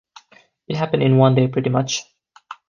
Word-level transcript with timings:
It 0.67 0.77
happened 0.77 1.03
in 1.03 1.17
one 1.19 1.35
day 1.35 1.47
pretty 1.47 1.69
much. 1.69 2.01